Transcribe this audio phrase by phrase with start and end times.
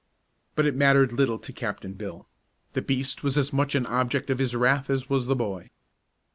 [0.55, 2.27] But it mattered little to Captain Bill.
[2.73, 5.69] The beast was as much an object of his wrath as was the boy.